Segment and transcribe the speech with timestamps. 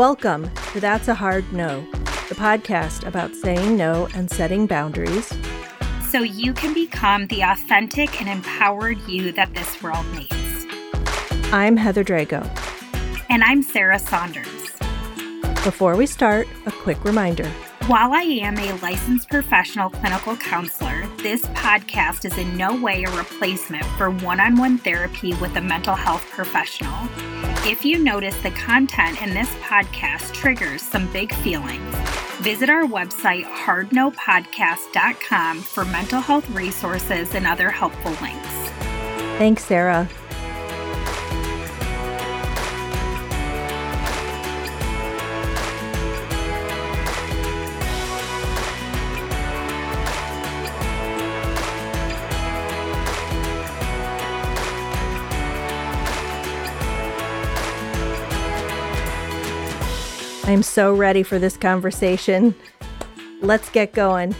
[0.00, 1.82] Welcome to That's a Hard No,
[2.30, 5.30] the podcast about saying no and setting boundaries
[6.08, 10.66] so you can become the authentic and empowered you that this world needs.
[11.52, 12.48] I'm Heather Drago.
[13.28, 14.72] And I'm Sarah Saunders.
[15.64, 17.50] Before we start, a quick reminder.
[17.86, 23.10] While I am a licensed professional clinical counselor, this podcast is in no way a
[23.14, 27.06] replacement for one on one therapy with a mental health professional.
[27.66, 31.94] If you notice the content in this podcast triggers some big feelings,
[32.38, 38.48] visit our website, hardnopodcast.com, for mental health resources and other helpful links.
[39.36, 40.08] Thanks, Sarah.
[60.50, 62.56] I'm so ready for this conversation.
[63.40, 64.34] Let's get going.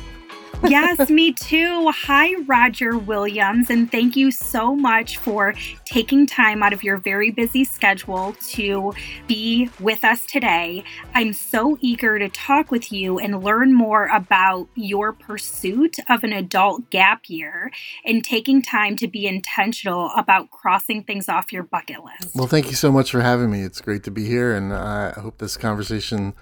[0.69, 1.91] Yes, me too.
[1.91, 7.30] Hi, Roger Williams, and thank you so much for taking time out of your very
[7.30, 8.92] busy schedule to
[9.27, 10.84] be with us today.
[11.14, 16.33] I'm so eager to talk with you and learn more about your pursuit of an
[16.33, 17.70] adult gap year
[18.05, 22.34] and taking time to be intentional about crossing things off your bucket list.
[22.34, 23.62] Well, thank you so much for having me.
[23.62, 26.34] It's great to be here, and I hope this conversation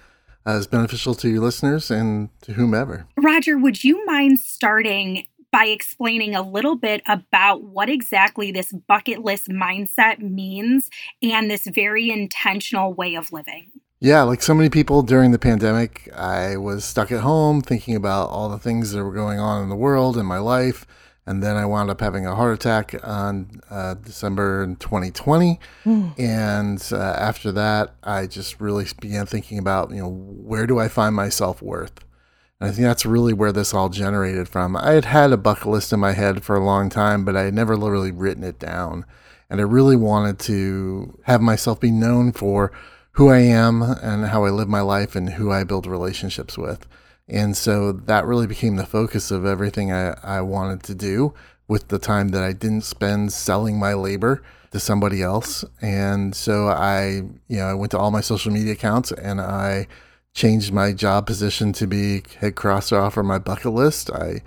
[0.47, 3.07] is beneficial to your listeners and to whomever.
[3.17, 9.21] Roger, would you mind starting by explaining a little bit about what exactly this bucket
[9.21, 10.91] list mindset means
[11.23, 13.71] and this very intentional way of living?
[14.01, 18.31] Yeah, like so many people during the pandemic, I was stuck at home thinking about
[18.31, 20.87] all the things that were going on in the world and my life
[21.29, 25.61] and then I wound up having a heart attack on uh, December 2020.
[25.85, 26.19] Mm.
[26.19, 30.89] And uh, after that, I just really began thinking about, you know, where do I
[30.89, 32.03] find my self worth?
[32.59, 34.75] And I think that's really where this all generated from.
[34.75, 37.43] I had had a bucket list in my head for a long time, but I
[37.43, 39.05] had never literally written it down.
[39.51, 42.73] And I really wanted to have myself be known for
[43.13, 46.87] who I am and how I live my life and who I build relationships with.
[47.29, 51.35] And so that really became the focus of everything I, I wanted to do
[51.67, 55.65] with the time that I didn't spend selling my labor to somebody else.
[55.83, 59.87] And so I, you know, I went to all my social media accounts and I
[60.35, 64.11] changed my job position to be head crosser off of my bucket list.
[64.11, 64.43] I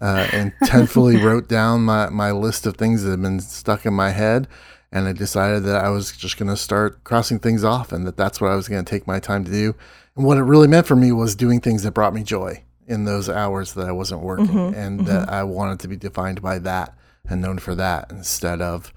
[0.00, 4.10] uh, intentfully wrote down my, my list of things that had been stuck in my
[4.10, 4.46] head.
[4.92, 8.16] And I decided that I was just going to start crossing things off and that
[8.16, 9.74] that's what I was going to take my time to do
[10.16, 13.04] and what it really meant for me was doing things that brought me joy in
[13.04, 15.08] those hours that I wasn't working mm-hmm, and mm-hmm.
[15.08, 16.96] that I wanted to be defined by that
[17.28, 18.92] and known for that instead of,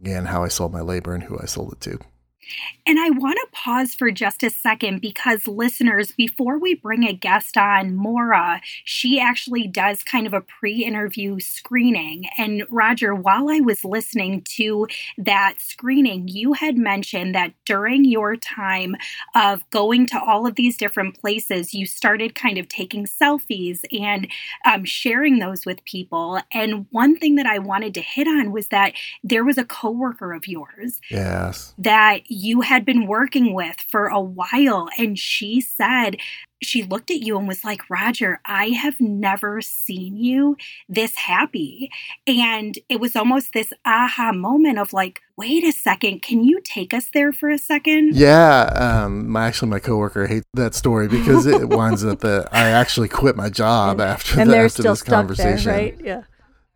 [0.00, 1.98] again, how I sold my labor and who I sold it to.
[2.86, 7.12] And I want to pause for just a second because, listeners, before we bring a
[7.12, 12.26] guest on, Mora, she actually does kind of a pre interview screening.
[12.38, 14.86] And Roger, while I was listening to
[15.18, 18.96] that screening, you had mentioned that during your time
[19.34, 24.28] of going to all of these different places, you started kind of taking selfies and
[24.64, 26.40] um, sharing those with people.
[26.52, 28.92] And one thing that I wanted to hit on was that
[29.24, 31.00] there was a coworker of yours.
[31.10, 31.74] Yes.
[31.78, 34.88] That you had been working with for a while.
[34.98, 36.16] And she said,
[36.62, 40.56] she looked at you and was like, Roger, I have never seen you
[40.88, 41.90] this happy.
[42.26, 46.92] And it was almost this aha moment of like, wait a second, can you take
[46.92, 48.16] us there for a second?
[48.16, 48.64] Yeah.
[48.74, 53.08] Um, my, actually, my coworker hates that story because it winds up that I actually
[53.08, 55.72] quit my job after, and the, they're after still this stuck conversation.
[55.72, 56.00] There, right?
[56.02, 56.22] Yeah.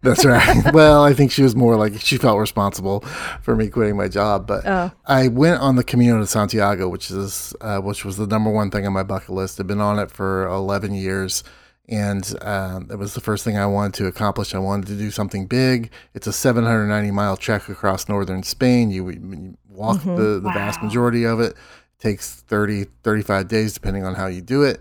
[0.03, 0.73] That's right.
[0.73, 3.01] well, I think she was more like she felt responsible
[3.43, 4.47] for me quitting my job.
[4.47, 4.91] But oh.
[5.07, 8.71] I went on the Camino de Santiago, which is uh, which was the number one
[8.71, 9.61] thing on my bucket list.
[9.61, 11.45] I've been on it for eleven years,
[11.91, 14.55] and um, it was the first thing I wanted to accomplish.
[14.55, 15.91] I wanted to do something big.
[16.15, 18.93] It's a 790 mile trek across northern Spain.
[18.93, 20.15] You, you walk mm-hmm.
[20.15, 20.55] the, the wow.
[20.55, 21.51] vast majority of it.
[21.51, 21.57] it.
[21.99, 24.81] Takes 30, 35 days depending on how you do it.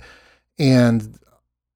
[0.60, 1.18] And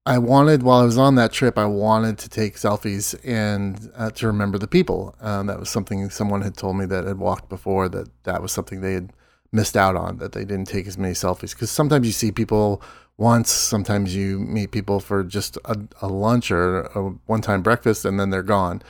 [0.06, 4.10] I wanted while I was on that trip, I wanted to take selfies and uh,
[4.10, 5.14] to remember the people.
[5.20, 8.52] Um, that was something someone had told me that had walked before that that was
[8.52, 9.12] something they had
[9.50, 12.82] missed out on that they didn't take as many selfies because sometimes you see people
[13.16, 18.18] once, sometimes you meet people for just a, a lunch or a one-time breakfast and
[18.18, 18.82] then they're gone,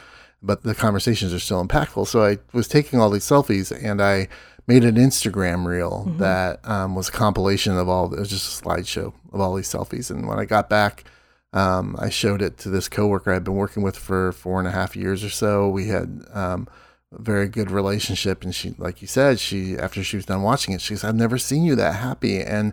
[0.42, 2.08] but the conversations are still impactful.
[2.08, 4.28] So I was taking all these selfies and I
[4.66, 6.18] made an Instagram reel mm-hmm.
[6.18, 8.12] that um, was a compilation of all.
[8.12, 10.10] It was just a slideshow of all these selfies.
[10.10, 11.04] And when I got back,
[11.52, 14.72] um, I showed it to this coworker I'd been working with for four and a
[14.72, 15.68] half years or so.
[15.68, 16.66] We had um,
[17.12, 20.74] a very good relationship, and she, like you said, she after she was done watching
[20.74, 22.72] it, she said, "I've never seen you that happy." And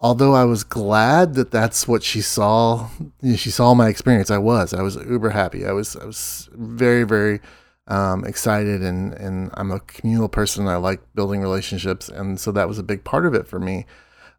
[0.00, 2.88] although I was glad that that's what she saw,
[3.20, 4.30] you know, she saw my experience.
[4.30, 5.66] I was, I was uber happy.
[5.66, 7.40] I was, I was very, very
[7.88, 10.68] um, excited and and I'm a communal person.
[10.68, 13.86] I like building relationships, and so that was a big part of it for me.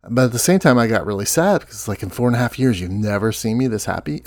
[0.09, 2.39] But at the same time, I got really sad because like in four and a
[2.39, 4.23] half years, you've never seen me this happy.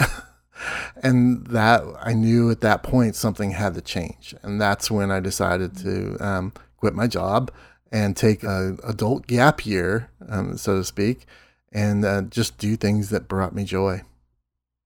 [1.03, 5.21] and that I knew at that point something had to change, and that's when I
[5.21, 7.51] decided to um, quit my job
[7.93, 11.27] and take a adult gap year, um, so to speak,
[11.73, 14.03] and uh, just do things that brought me joy.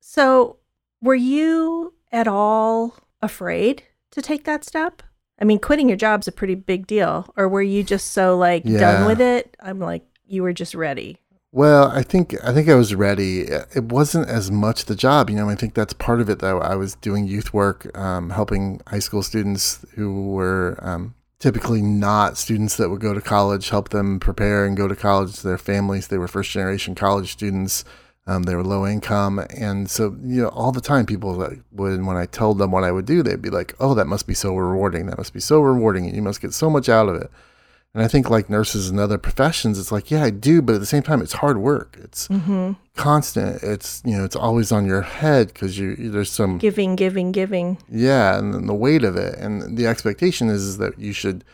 [0.01, 0.57] So,
[1.03, 3.83] were you at all afraid
[4.15, 5.03] to take that step?
[5.41, 7.33] I mean, quitting your job's a pretty big deal.
[7.37, 8.79] Or were you just so like yeah.
[8.79, 9.57] done with it?
[9.61, 11.19] I'm like, you were just ready.
[11.53, 13.43] Well, I think I think I was ready.
[13.43, 15.49] It wasn't as much the job, you know.
[15.49, 16.41] I think that's part of it.
[16.41, 21.81] Though I was doing youth work, um, helping high school students who were um, typically
[21.81, 25.43] not students that would go to college, help them prepare and go to college.
[25.43, 27.85] Their families, they were first generation college students.
[28.27, 32.17] Um, they were low income, and so you know all the time people would when
[32.17, 34.57] I told them what I would do, they'd be like, "Oh, that must be so
[34.57, 35.07] rewarding.
[35.07, 36.15] That must be so rewarding.
[36.15, 37.31] You must get so much out of it."
[37.95, 40.81] And I think like nurses and other professions, it's like, yeah, I do, but at
[40.81, 41.97] the same time, it's hard work.
[42.03, 42.73] It's mm-hmm.
[42.97, 43.63] constant.
[43.63, 47.79] It's you know, it's always on your head because you there's some giving, giving, giving.
[47.89, 51.45] Yeah, and the weight of it, and the expectation is, is that you should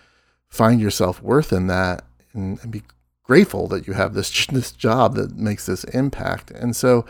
[0.49, 2.83] find yourself worth in that and, and be
[3.31, 6.50] grateful that you have this this job that makes this impact.
[6.50, 7.06] And so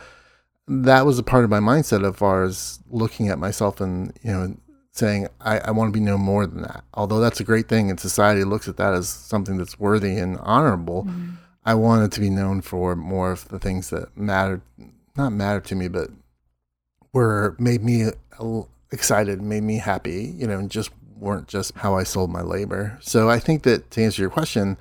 [0.69, 4.31] that was a part of my mindset as far as looking at myself and you
[4.31, 4.55] know
[4.93, 6.84] saying I, I want to be no more than that.
[6.93, 10.37] Although that's a great thing and society looks at that as something that's worthy and
[10.43, 11.37] honorable, mm-hmm.
[11.64, 14.61] I wanted to be known for more of the things that mattered
[15.16, 16.11] not mattered to me, but
[17.14, 18.11] were made me
[18.93, 22.99] excited, made me happy, you know, and just weren't just how I sold my labor.
[23.00, 24.76] So I think that to answer your question,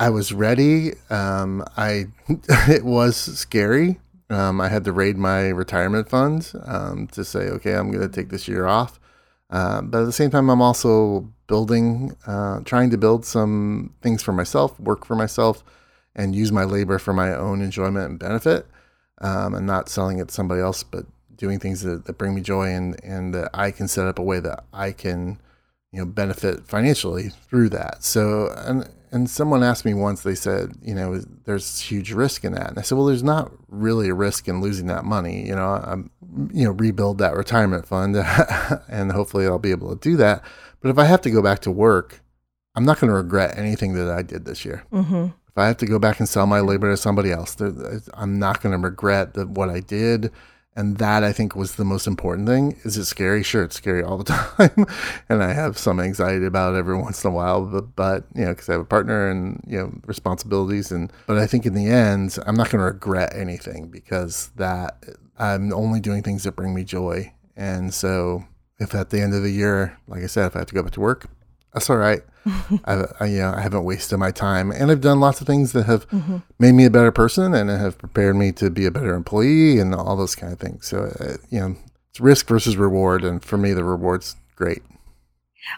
[0.00, 0.94] I was ready.
[1.10, 2.06] Um, I
[2.68, 4.00] it was scary.
[4.30, 8.08] Um, I had to raid my retirement funds um, to say, okay, I'm going to
[8.08, 8.98] take this year off.
[9.50, 14.22] Uh, but at the same time, I'm also building, uh, trying to build some things
[14.22, 15.64] for myself, work for myself,
[16.14, 18.66] and use my labor for my own enjoyment and benefit,
[19.20, 21.04] um, and not selling it to somebody else, but
[21.34, 24.22] doing things that, that bring me joy and and that I can set up a
[24.22, 25.40] way that I can,
[25.92, 28.04] you know, benefit financially through that.
[28.04, 32.52] So and and someone asked me once, they said, you know, there's huge risk in
[32.52, 32.68] that.
[32.68, 35.46] And I said, well, there's not really a risk in losing that money.
[35.46, 36.10] You know, I'm,
[36.52, 38.16] you know, rebuild that retirement fund
[38.88, 40.44] and hopefully I'll be able to do that.
[40.80, 42.20] But if I have to go back to work,
[42.76, 44.84] I'm not going to regret anything that I did this year.
[44.92, 45.26] Mm-hmm.
[45.48, 47.56] If I have to go back and sell my labor to somebody else,
[48.14, 50.30] I'm not going to regret the, what I did
[50.76, 52.78] and that I think was the most important thing.
[52.84, 53.42] Is it scary?
[53.42, 54.24] Sure, it's scary all the
[54.58, 54.86] time,
[55.28, 57.64] and I have some anxiety about it every once in a while.
[57.66, 61.38] But, but you know, because I have a partner and you know responsibilities, and but
[61.38, 65.04] I think in the end, I'm not going to regret anything because that
[65.38, 67.32] I'm only doing things that bring me joy.
[67.56, 68.44] And so,
[68.78, 70.82] if at the end of the year, like I said, if I have to go
[70.82, 71.26] back to work,
[71.72, 72.22] that's all right.
[72.84, 75.72] I, I, you know, I haven't wasted my time, and I've done lots of things
[75.72, 76.38] that have mm-hmm.
[76.58, 79.94] made me a better person and have prepared me to be a better employee and
[79.94, 80.86] all those kind of things.
[80.86, 81.76] So, uh, you know,
[82.10, 84.82] it's risk versus reward, and for me, the reward's great.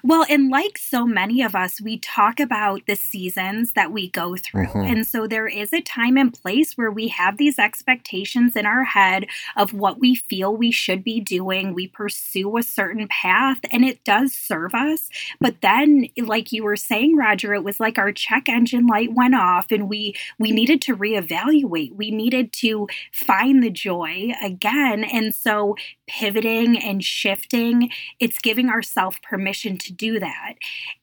[0.03, 4.37] Well, and like so many of us, we talk about the seasons that we go
[4.37, 4.67] through.
[4.67, 4.93] Mm-hmm.
[4.93, 8.85] And so there is a time and place where we have these expectations in our
[8.85, 11.75] head of what we feel we should be doing.
[11.75, 15.09] We pursue a certain path and it does serve us.
[15.41, 19.35] But then, like you were saying, Roger, it was like our check engine light went
[19.35, 21.95] off and we we needed to reevaluate.
[21.95, 25.05] We needed to find the joy again.
[25.05, 25.77] And so
[26.13, 27.91] pivoting and shifting,
[28.21, 30.55] it's giving ourselves permission to do that.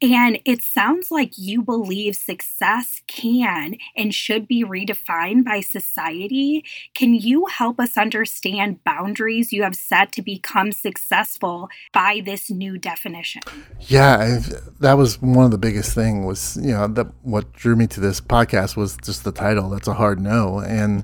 [0.01, 6.63] And it sounds like you believe success can and should be redefined by society.
[6.93, 12.77] Can you help us understand boundaries you have set to become successful by this new
[12.77, 13.41] definition?
[13.79, 14.39] Yeah,
[14.79, 17.99] that was one of the biggest thing was, you know, that what drew me to
[17.99, 19.69] this podcast was just the title.
[19.69, 20.59] That's a hard no.
[20.59, 21.03] And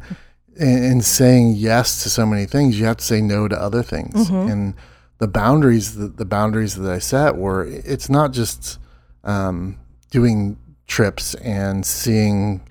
[0.56, 3.84] in, in, saying yes to so many things, you have to say no to other
[3.84, 4.30] things.
[4.30, 4.50] Mm-hmm.
[4.52, 4.74] And
[5.18, 8.80] the boundaries, the, the, boundaries that I set were, it's not just
[9.24, 9.78] um,
[10.12, 10.58] doing
[10.88, 12.62] trips and seeing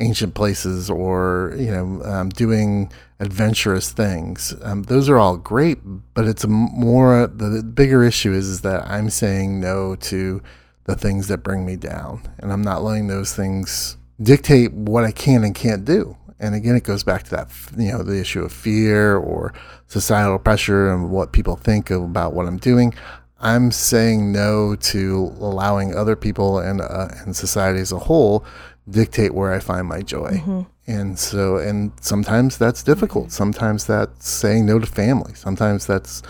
[0.00, 4.54] ancient places or you know um, doing adventurous things.
[4.62, 5.78] Um, those are all great,
[6.14, 10.42] but it's a more the bigger issue is, is that I'm saying no to
[10.84, 15.12] the things that bring me down, and I'm not letting those things dictate what I
[15.12, 16.16] can and can't do.
[16.40, 19.52] And again, it goes back to that you know the issue of fear or
[19.86, 22.94] societal pressure and what people think about what I'm doing.
[23.40, 28.44] I'm saying no to allowing other people and uh, and society as a whole
[28.88, 30.32] dictate where I find my joy.
[30.32, 30.62] Mm-hmm.
[30.86, 33.32] And so, and sometimes that's difficult.
[33.32, 35.34] Sometimes that's saying no to family.
[35.34, 36.22] Sometimes that's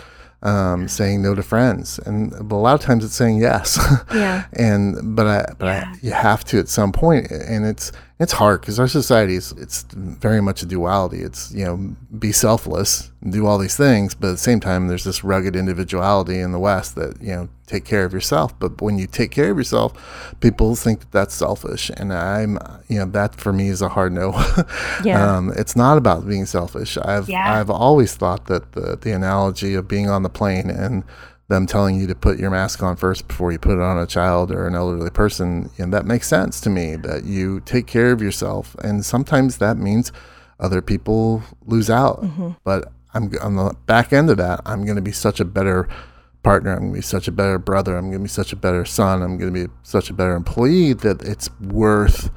[0.43, 3.79] um, saying no to friends, and but a lot of times it's saying yes.
[4.13, 4.45] Yeah.
[4.53, 5.91] and but I but yeah.
[5.93, 9.51] I, you have to at some point, and it's it's hard because our society is
[9.53, 11.19] it's very much a duality.
[11.19, 14.87] It's you know be selfless and do all these things, but at the same time
[14.87, 18.57] there's this rugged individuality in the West that you know take care of yourself.
[18.57, 22.57] But when you take care of yourself, people think that that's selfish, and I'm
[22.87, 24.31] you know that for me is a hard no.
[25.03, 25.35] yeah.
[25.35, 26.97] Um, it's not about being selfish.
[26.97, 27.59] I've yeah.
[27.59, 31.03] I've always thought that the the analogy of being on the plane and
[31.47, 34.07] them telling you to put your mask on first before you put it on a
[34.07, 38.11] child or an elderly person, and that makes sense to me that you take care
[38.11, 38.75] of yourself.
[38.83, 40.11] And sometimes that means
[40.59, 42.23] other people lose out.
[42.23, 42.51] Mm-hmm.
[42.63, 45.87] But I'm on the back end of that, I'm going to be such a better
[46.45, 46.73] partner.
[46.73, 47.97] I'm going to be such a better brother.
[47.97, 49.21] I'm going to be such a better son.
[49.21, 52.29] I'm going to be such a better employee that it's worth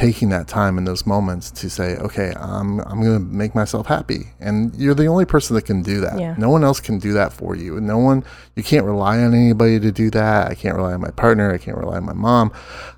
[0.00, 3.86] taking that time in those moments to say, okay, I'm I'm going to make myself
[3.86, 6.18] happy, and you're the only person that can do that.
[6.18, 6.34] Yeah.
[6.38, 7.78] No one else can do that for you.
[7.82, 8.24] No one,
[8.56, 10.50] you can't rely on anybody to do that.
[10.50, 11.52] I can't rely on my partner.
[11.52, 12.50] I can't rely on my mom.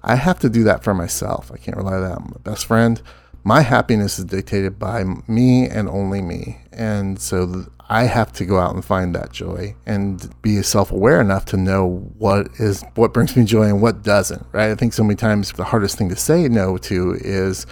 [0.05, 1.51] I have to do that for myself.
[1.53, 3.03] I can't rely on that on my best friend.
[3.43, 8.59] My happiness is dictated by me and only me, and so I have to go
[8.59, 13.37] out and find that joy and be self-aware enough to know what is what brings
[13.37, 14.47] me joy and what doesn't.
[14.51, 14.71] Right?
[14.71, 17.67] I think so many times the hardest thing to say no to is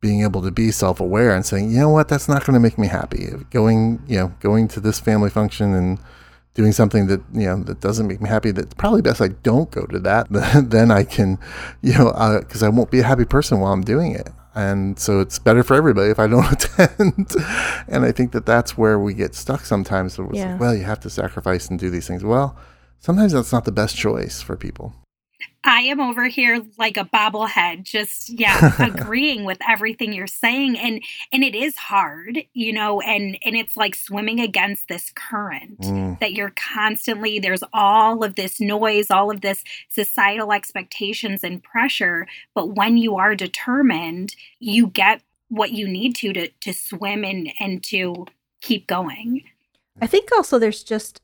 [0.00, 2.78] being able to be self-aware and saying, you know what, that's not going to make
[2.78, 3.26] me happy.
[3.50, 5.98] Going, you know, going to this family function and
[6.54, 9.70] doing something that you know that doesn't make me happy that's probably best i don't
[9.70, 10.26] go to that
[10.70, 11.38] then i can
[11.80, 14.98] you know because uh, i won't be a happy person while i'm doing it and
[14.98, 17.34] so it's better for everybody if I don't attend.
[17.88, 20.18] and I think that that's where we get stuck sometimes.
[20.32, 20.52] Yeah.
[20.52, 22.24] Like, well, you have to sacrifice and do these things.
[22.24, 22.56] Well,
[22.98, 24.94] sometimes that's not the best choice for people.
[25.62, 30.78] I am over here like a bobblehead, just yeah, agreeing with everything you're saying.
[30.78, 35.80] And and it is hard, you know, and and it's like swimming against this current
[35.80, 36.18] mm.
[36.20, 42.26] that you're constantly there's all of this noise, all of this societal expectations and pressure.
[42.54, 47.52] But when you are determined, you get what you need to to to swim and
[47.60, 48.26] and to
[48.62, 49.42] keep going.
[50.00, 51.20] I think also there's just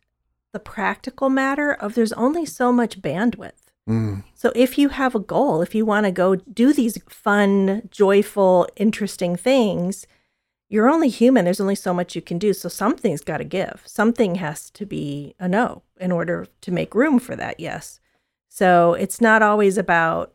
[0.53, 4.25] the practical matter of there's only so much bandwidth Mm.
[4.35, 8.69] So if you have a goal, if you want to go do these fun, joyful,
[8.77, 10.07] interesting things,
[10.69, 11.45] you're only human.
[11.45, 12.53] There's only so much you can do.
[12.53, 13.83] So something's got to give.
[13.85, 18.01] Something has to be a no in order to make room for that yes.
[18.49, 20.35] So it's not always about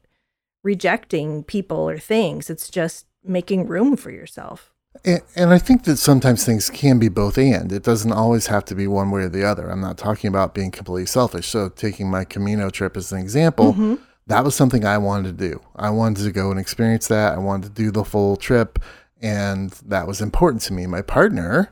[0.63, 2.50] rejecting people or things.
[2.50, 4.72] It's just making room for yourself.
[5.03, 7.71] And, and, I think that sometimes things can be both and.
[7.71, 9.69] It doesn't always have to be one way or the other.
[9.69, 11.48] I'm not talking about being completely selfish.
[11.48, 13.95] So, taking my Camino trip as an example, mm-hmm.
[14.27, 15.62] that was something I wanted to do.
[15.75, 17.33] I wanted to go and experience that.
[17.33, 18.79] I wanted to do the full trip.
[19.21, 20.86] And that was important to me.
[20.88, 21.71] My partner,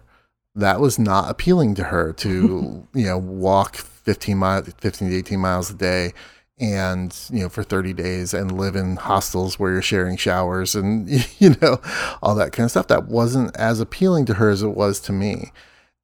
[0.56, 5.40] that was not appealing to her to, you know, walk 15 miles, 15 to 18
[5.40, 6.14] miles a day
[6.60, 11.10] and you know for 30 days and live in hostels where you're sharing showers and
[11.40, 11.82] you know
[12.22, 12.88] all that kind of stuff.
[12.88, 15.52] That wasn't as appealing to her as it was to me.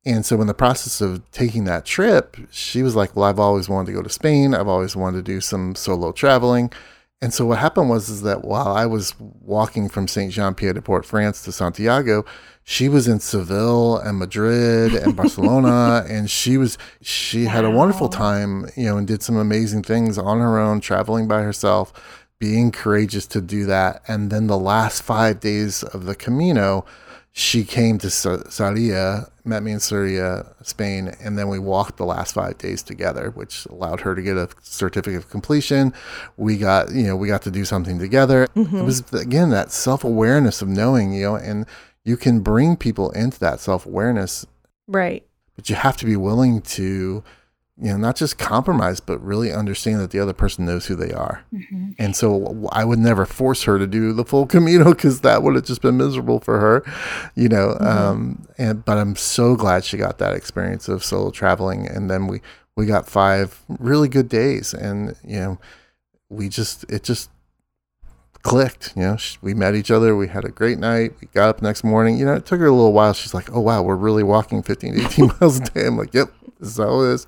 [0.06, 3.68] And so in the process of taking that trip she was like well i've always
[3.68, 4.54] wanted to go to spain.
[4.54, 6.72] I've always wanted to do some solo traveling.
[7.22, 10.76] And so what happened was is that while i was walking from saint jean pied
[10.76, 12.26] de port france to santiago
[12.68, 17.52] she was in Seville and Madrid and Barcelona, and she was she wow.
[17.52, 21.28] had a wonderful time, you know, and did some amazing things on her own, traveling
[21.28, 21.94] by herself,
[22.40, 24.02] being courageous to do that.
[24.08, 26.86] And then the last five days of the Camino,
[27.32, 32.34] she came to Sarria, met me in Sarria, Spain, and then we walked the last
[32.34, 35.94] five days together, which allowed her to get a certificate of completion.
[36.36, 38.48] We got, you know, we got to do something together.
[38.56, 38.78] Mm-hmm.
[38.78, 41.68] It was again that self awareness of knowing, you know, and
[42.06, 44.46] you can bring people into that self awareness.
[44.88, 45.26] Right.
[45.56, 47.24] But you have to be willing to
[47.78, 51.12] you know, not just compromise, but really understand that the other person knows who they
[51.12, 51.44] are.
[51.54, 51.92] Mm-hmm.
[52.00, 55.56] And so I would never force her to do the full Camino because that would
[55.56, 56.84] have just been miserable for her,
[57.36, 57.76] you know.
[57.76, 57.86] Mm-hmm.
[57.86, 62.28] Um, and but I'm so glad she got that experience of solo traveling, and then
[62.28, 62.40] we
[62.78, 65.60] we got five really good days, and you know,
[66.30, 67.30] we just it just
[68.46, 68.94] clicked.
[68.96, 70.16] You know, we met each other.
[70.16, 71.14] We had a great night.
[71.20, 72.18] We got up next morning.
[72.18, 73.14] You know, it took her a little while.
[73.14, 76.32] She's like, "Oh wow, we're really walking 15, 18 miles a day." I'm like, "Yep,
[76.60, 77.28] this is how it is."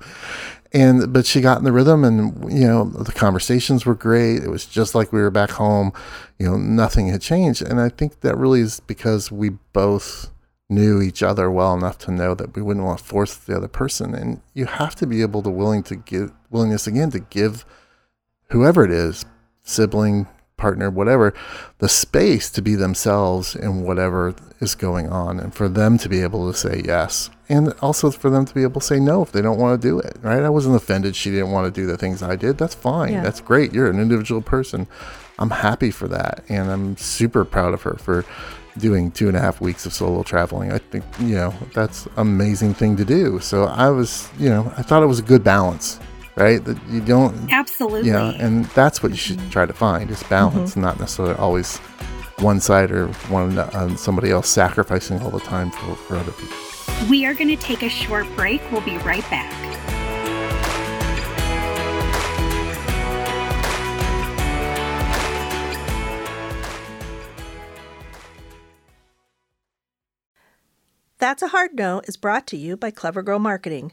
[0.72, 4.44] And but she got in the rhythm, and you know, the conversations were great.
[4.44, 5.92] It was just like we were back home.
[6.38, 10.30] You know, nothing had changed, and I think that really is because we both
[10.70, 13.68] knew each other well enough to know that we wouldn't want to force the other
[13.68, 14.14] person.
[14.14, 17.64] And you have to be able to willing to give willingness again to give
[18.50, 19.24] whoever it is,
[19.62, 21.32] sibling, partner, whatever,
[21.78, 26.20] the space to be themselves in whatever is going on and for them to be
[26.20, 27.30] able to say yes.
[27.48, 29.88] And also for them to be able to say no if they don't want to
[29.88, 30.42] do it, right?
[30.42, 32.58] I wasn't offended she didn't want to do the things I did.
[32.58, 33.12] That's fine.
[33.14, 33.22] Yeah.
[33.22, 33.72] That's great.
[33.72, 34.86] You're an individual person.
[35.38, 36.44] I'm happy for that.
[36.50, 38.26] And I'm super proud of her for
[38.76, 40.72] doing two and a half weeks of solo traveling.
[40.72, 43.40] I think, you know, that's amazing thing to do.
[43.40, 45.98] So I was, you know, I thought it was a good balance
[46.38, 46.64] right?
[46.64, 50.72] That you don't absolutely, yeah, and that's what you should try to find is balance,
[50.72, 50.82] mm-hmm.
[50.82, 51.78] not necessarily always
[52.38, 56.56] one side or one uh, somebody else sacrificing all the time for, for other people.
[57.10, 58.60] We are going to take a short break.
[58.70, 59.52] We'll be right back.
[71.18, 73.92] That's a Hard No is brought to you by Clever Girl Marketing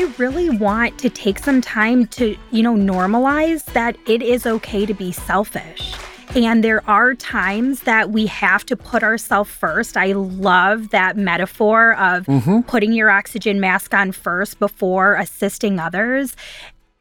[0.00, 4.86] I really want to take some time to, you know, normalize that it is okay
[4.86, 5.92] to be selfish.
[6.34, 9.98] And there are times that we have to put ourselves first.
[9.98, 12.60] I love that metaphor of mm-hmm.
[12.60, 16.34] putting your oxygen mask on first before assisting others.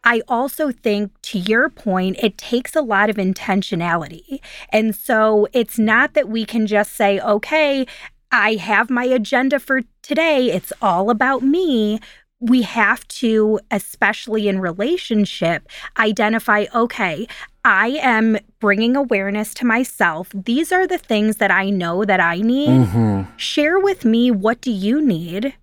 [0.03, 4.41] I also think, to your point, it takes a lot of intentionality.
[4.73, 7.88] And so it's not that we can just say, okay,
[8.29, 10.51] I have my agenda for today.
[10.51, 12.01] It's all about me
[12.39, 17.28] we have to, especially in relationship, identify okay,
[17.65, 20.30] I am bringing awareness to myself.
[20.34, 22.69] These are the things that I know that I need.
[22.69, 23.36] Mm-hmm.
[23.38, 25.54] Share with me what do you need?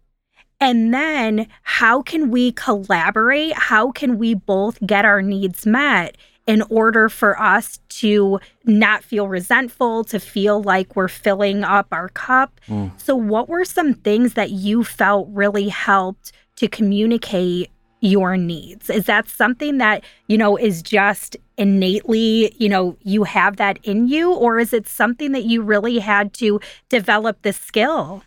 [0.61, 3.55] And then how can we collaborate?
[3.55, 9.29] How can we both get our needs met in order for us to not feel
[9.29, 12.59] resentful, to feel like we're filling up our cup?
[12.69, 12.99] Mm.
[13.01, 18.91] So, what were some things that you felt really helped to communicate your needs?
[18.91, 24.09] Is that something that, you know, is just innately, you know, you have that in
[24.09, 24.33] you?
[24.33, 28.23] Or is it something that you really had to develop the skill?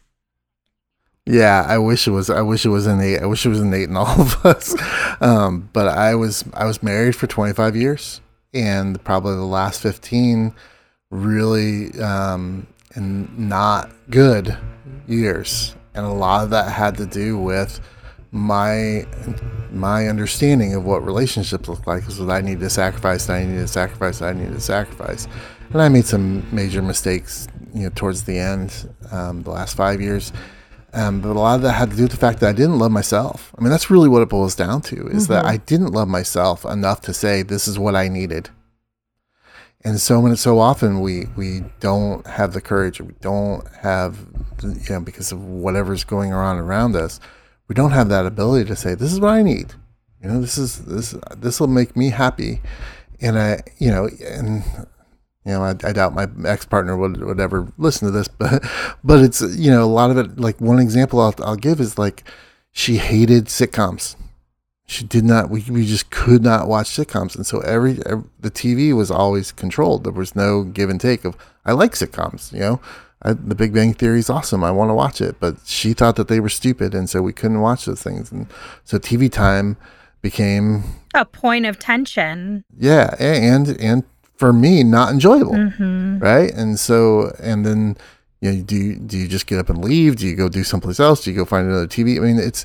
[1.25, 2.31] Yeah, I wish it was.
[2.31, 3.21] I wish it was innate.
[3.21, 4.75] I wish it was innate in all of us.
[5.21, 8.19] Um, but I was I was married for 25 years,
[8.51, 10.55] and probably the last 15
[11.11, 12.65] really um,
[12.95, 14.57] and not good
[15.07, 17.79] years, and a lot of that had to do with
[18.31, 19.05] my
[19.71, 23.57] my understanding of what relationships look like is that I need to sacrifice, I need
[23.57, 25.27] to sacrifice, I need to sacrifice.
[25.71, 30.01] And I made some major mistakes you know towards the end, um, the last five
[30.01, 30.31] years.
[30.93, 32.79] Um, but a lot of that had to do with the fact that I didn't
[32.79, 33.53] love myself.
[33.57, 35.33] I mean, that's really what it boils down to is mm-hmm.
[35.33, 38.49] that I didn't love myself enough to say this is what I needed.
[39.83, 44.17] And so many, so often we we don't have the courage, or we don't have,
[44.61, 47.19] you know, because of whatever's going on around us,
[47.69, 49.73] we don't have that ability to say this is what I need.
[50.21, 52.59] You know, this is this this will make me happy,
[53.21, 54.63] and I, you know, and
[55.45, 58.65] you know, I, I doubt my ex partner would, would ever listen to this, but
[59.03, 60.39] but it's you know a lot of it.
[60.39, 62.23] Like one example I'll, I'll give is like
[62.71, 64.15] she hated sitcoms.
[64.85, 65.51] She did not.
[65.51, 69.51] We, we just could not watch sitcoms, and so every, every the TV was always
[69.51, 70.03] controlled.
[70.03, 72.51] There was no give and take of I like sitcoms.
[72.51, 72.81] You know,
[73.21, 74.63] I, the Big Bang Theory is awesome.
[74.63, 77.33] I want to watch it, but she thought that they were stupid, and so we
[77.33, 78.31] couldn't watch those things.
[78.31, 78.47] And
[78.85, 79.77] so TV time
[80.21, 82.63] became a point of tension.
[82.77, 84.03] Yeah, and and
[84.39, 86.17] for me not enjoyable mm-hmm.
[86.19, 87.97] right and so and then
[88.39, 90.63] you know do you, do you just get up and leave do you go do
[90.63, 92.63] someplace else do you go find another tv i mean it's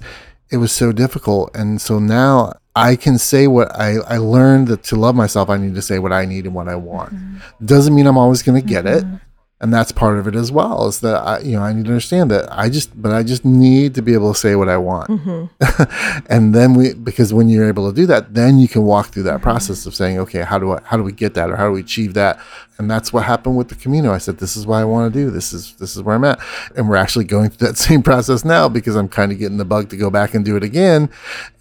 [0.50, 4.84] it was so difficult and so now i can say what i i learned that
[4.84, 7.66] to love myself i need to say what i need and what i want mm-hmm.
[7.66, 9.14] doesn't mean i'm always going to get mm-hmm.
[9.14, 9.20] it
[9.60, 11.90] and that's part of it as well is that I, you know I need to
[11.90, 14.76] understand that I just but I just need to be able to say what I
[14.76, 16.22] want mm-hmm.
[16.32, 19.22] and then we because when you're able to do that then you can walk through
[19.24, 19.42] that mm-hmm.
[19.44, 21.72] process of saying okay how do I how do we get that or how do
[21.72, 22.40] we achieve that
[22.78, 24.12] and that's what happened with the Camino.
[24.12, 25.30] I said, "This is what I want to do.
[25.30, 26.40] This is this is where I'm at."
[26.74, 29.64] And we're actually going through that same process now because I'm kind of getting the
[29.64, 31.08] bug to go back and do it again.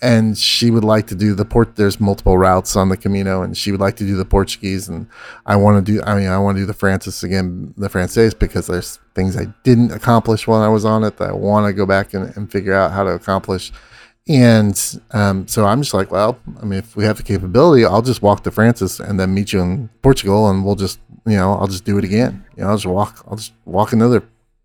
[0.01, 1.75] And she would like to do the port.
[1.75, 5.07] There's multiple routes on the Camino, and she would like to do the Portuguese, and
[5.45, 6.01] I want to do.
[6.03, 9.45] I mean, I want to do the Francis again, the Francaise, because there's things I
[9.63, 12.51] didn't accomplish when I was on it that I want to go back and, and
[12.51, 13.71] figure out how to accomplish
[14.27, 18.01] and um, so I'm just like, well, I mean, if we have the capability, I'll
[18.01, 21.53] just walk to Francis and then meet you in Portugal, and we'll just, you know,
[21.53, 22.45] I'll just do it again.
[22.55, 23.25] You know, I'll just walk.
[23.27, 24.23] I'll just walk another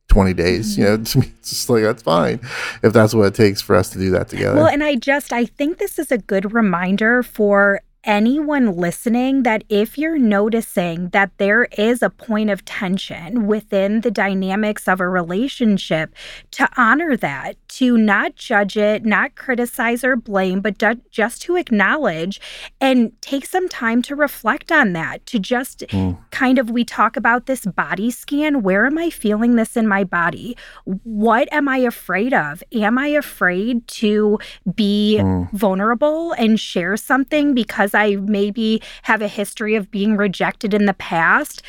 [0.08, 0.78] 20 days.
[0.78, 2.40] You know, to me, it's just like that's fine
[2.84, 4.56] if that's what it takes for us to do that together.
[4.56, 9.64] Well, and I just I think this is a good reminder for anyone listening that
[9.68, 15.08] if you're noticing that there is a point of tension within the dynamics of a
[15.08, 16.14] relationship,
[16.50, 20.78] to honor that, to not judge it, not criticize or blame, but
[21.10, 22.40] just to acknowledge
[22.80, 26.16] and take some time to reflect on that, to just mm.
[26.30, 28.62] kind of, we talk about this body scan.
[28.62, 30.56] Where am I feeling this in my body?
[30.84, 32.62] What am I afraid of?
[32.72, 34.38] Am I afraid to
[34.74, 35.50] be mm.
[35.52, 40.86] vulnerable and share something because because I maybe have a history of being rejected in
[40.86, 41.62] the past.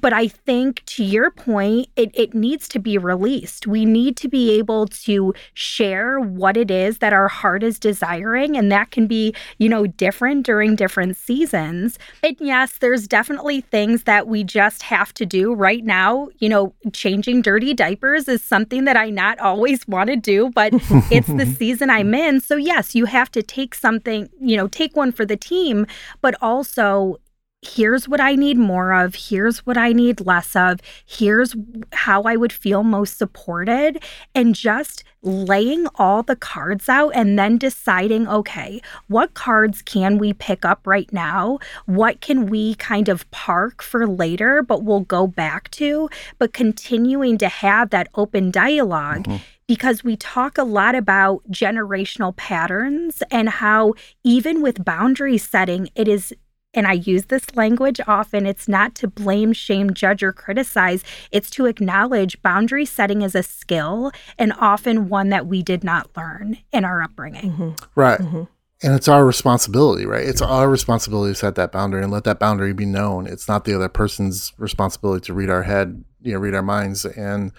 [0.00, 3.68] But I think to your point, it, it needs to be released.
[3.68, 8.56] We need to be able to share what it is that our heart is desiring.
[8.56, 11.98] And that can be, you know, different during different seasons.
[12.24, 16.28] And yes, there's definitely things that we just have to do right now.
[16.38, 20.72] You know, changing dirty diapers is something that I not always want to do, but
[21.12, 22.40] it's the season I'm in.
[22.40, 25.86] So, yes, you have to take something, you know, take one for the team,
[26.20, 27.18] but also
[27.66, 31.54] here's what I need more of, here's what I need less of, here's
[31.92, 34.02] how I would feel most supported,
[34.34, 40.32] and just laying all the cards out and then deciding, okay, what cards can we
[40.32, 41.58] pick up right now?
[41.86, 46.08] What can we kind of park for later, but we'll go back to?
[46.38, 49.36] But continuing to have that open dialog mm-hmm
[49.68, 56.06] because we talk a lot about generational patterns and how even with boundary setting it
[56.06, 56.32] is
[56.76, 61.02] and I use this language often, it's not to blame, shame, judge, or criticize.
[61.32, 66.10] It's to acknowledge boundary setting is a skill and often one that we did not
[66.16, 67.52] learn in our upbringing.
[67.52, 67.70] Mm-hmm.
[67.94, 68.20] Right.
[68.20, 68.42] Mm-hmm.
[68.82, 70.26] And it's our responsibility, right?
[70.28, 73.26] It's our responsibility to set that boundary and let that boundary be known.
[73.26, 77.06] It's not the other person's responsibility to read our head, you know, read our minds
[77.06, 77.52] and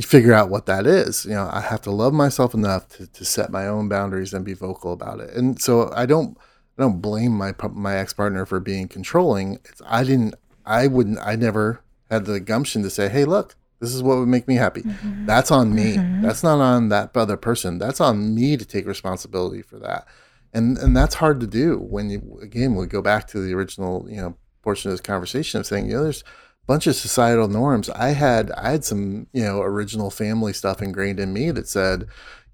[0.00, 1.24] figure out what that is.
[1.26, 4.44] You know, I have to love myself enough to, to set my own boundaries and
[4.44, 5.30] be vocal about it.
[5.30, 6.36] And so I don't
[6.78, 9.54] I don't blame my my ex partner for being controlling.
[9.64, 10.34] It's, I didn't.
[10.64, 11.18] I wouldn't.
[11.20, 14.56] I never had the gumption to say, "Hey, look, this is what would make me
[14.56, 15.26] happy." Mm-hmm.
[15.26, 15.96] That's on me.
[15.96, 16.22] Mm-hmm.
[16.22, 17.78] That's not on that other person.
[17.78, 20.06] That's on me to take responsibility for that.
[20.52, 24.06] And and that's hard to do when you again we go back to the original
[24.10, 27.48] you know portion of this conversation of saying you know there's a bunch of societal
[27.48, 27.88] norms.
[27.90, 32.06] I had I had some you know original family stuff ingrained in me that said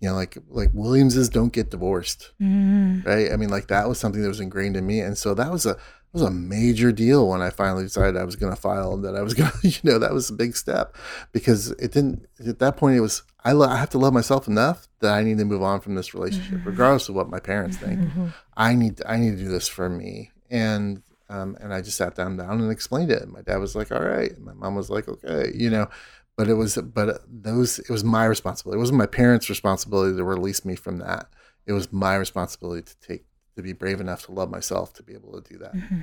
[0.02, 3.06] you know, like like Williamses don't get divorced, mm.
[3.06, 3.32] right?
[3.32, 5.64] I mean, like that was something that was ingrained in me, and so that was
[5.64, 5.76] a
[6.12, 9.16] was a major deal when I finally decided I was going to file and that
[9.16, 10.94] I was going to, you know, that was a big step
[11.32, 14.46] because it didn't at that point it was I, lo- I have to love myself
[14.46, 16.68] enough that I need to move on from this relationship, mm-hmm.
[16.68, 18.00] regardless of what my parents think.
[18.00, 18.26] Mm-hmm.
[18.56, 22.14] I need I need to do this for me, and Um, and I just sat
[22.14, 23.26] down down and explained it.
[23.26, 25.88] My dad was like, "All right." My mom was like, "Okay," you know.
[26.36, 28.78] But it was, but those, it was my responsibility.
[28.78, 31.28] It wasn't my parents' responsibility to release me from that.
[31.66, 33.24] It was my responsibility to take,
[33.56, 35.74] to be brave enough to love myself to be able to do that.
[35.74, 36.00] Mm-hmm.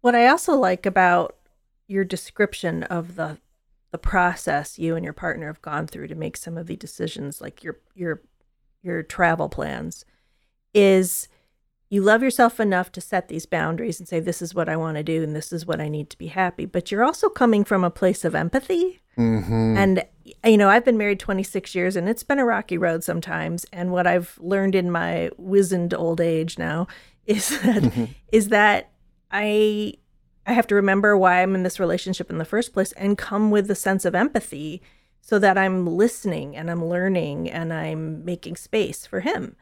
[0.00, 1.36] What I also like about
[1.86, 3.38] your description of the
[3.92, 7.40] the process you and your partner have gone through to make some of the decisions
[7.40, 8.22] like your your
[8.82, 10.04] your travel plans
[10.74, 11.28] is
[11.88, 14.96] you love yourself enough to set these boundaries and say this is what I want
[14.96, 17.64] to do and this is what I need to be happy but you're also coming
[17.64, 19.76] from a place of empathy mm-hmm.
[19.76, 20.04] and
[20.44, 23.92] you know I've been married 26 years and it's been a rocky road sometimes and
[23.92, 26.86] what I've learned in my wizened old age now
[27.26, 28.04] is that mm-hmm.
[28.32, 28.90] is that
[29.30, 29.94] I
[30.46, 33.50] I have to remember why I'm in this relationship in the first place and come
[33.50, 34.80] with a sense of empathy
[35.20, 39.56] so that I'm listening and I'm learning and I'm making space for him.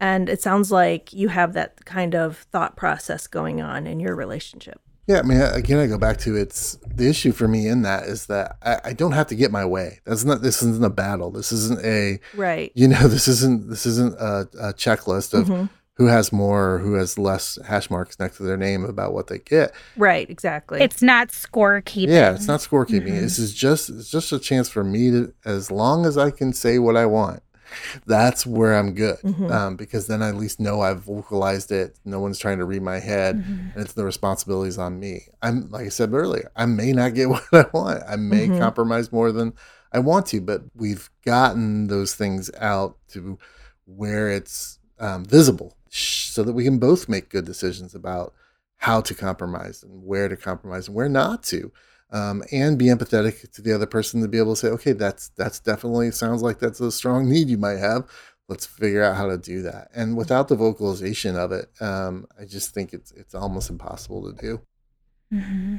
[0.00, 4.14] And it sounds like you have that kind of thought process going on in your
[4.14, 4.80] relationship.
[5.06, 8.04] Yeah, I mean, again, I go back to it's the issue for me in that
[8.04, 10.00] is that I, I, don't have to get my way.
[10.04, 10.42] That's not.
[10.42, 11.30] This isn't a battle.
[11.30, 12.72] This isn't a right.
[12.74, 16.94] You know, this isn't this isn't a, a checklist of mm-hmm who has more, who
[16.94, 19.74] has less hash marks next to their name about what they get.
[19.96, 20.80] Right, exactly.
[20.82, 22.08] It's not scorekeeping.
[22.08, 23.08] Yeah, it's not scorekeeping.
[23.08, 23.22] Mm-hmm.
[23.22, 26.52] This is just it's just a chance for me to, as long as I can
[26.52, 27.42] say what I want,
[28.06, 29.18] that's where I'm good.
[29.18, 29.50] Mm-hmm.
[29.50, 31.98] Um, because then I at least know I've vocalized it.
[32.04, 33.70] No one's trying to read my head, mm-hmm.
[33.74, 35.28] and it's the responsibilities on me.
[35.42, 38.02] I'm like I said earlier, I may not get what I want.
[38.08, 38.58] I may mm-hmm.
[38.58, 39.54] compromise more than
[39.92, 43.38] I want to, but we've gotten those things out to
[43.86, 48.34] where it's um, visible so that we can both make good decisions about
[48.78, 51.72] how to compromise and where to compromise and where not to.
[52.10, 55.30] Um, and be empathetic to the other person to be able to say, okay, that's
[55.30, 58.08] that's definitely sounds like that's a strong need you might have.
[58.48, 59.88] Let's figure out how to do that.
[59.92, 64.40] And without the vocalization of it, um, I just think it's it's almost impossible to
[64.40, 64.60] do.
[65.32, 65.78] Mm-hmm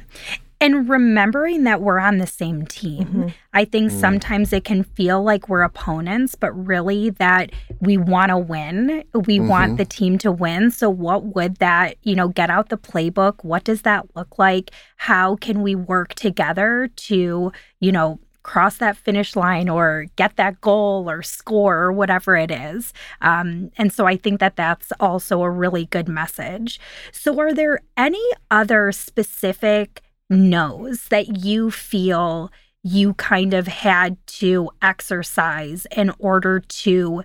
[0.59, 3.05] and remembering that we're on the same team.
[3.05, 3.27] Mm-hmm.
[3.53, 3.99] I think mm.
[3.99, 9.03] sometimes it can feel like we're opponents, but really that we want to win.
[9.13, 9.47] We mm-hmm.
[9.47, 10.71] want the team to win.
[10.71, 13.43] So, what would that, you know, get out the playbook?
[13.43, 14.71] What does that look like?
[14.97, 20.61] How can we work together to, you know, cross that finish line or get that
[20.61, 22.93] goal or score or whatever it is.
[23.21, 26.79] Um, and so I think that that's also a really good message.
[27.11, 32.51] So, are there any other specific knows that you feel
[32.83, 37.23] you kind of had to exercise in order to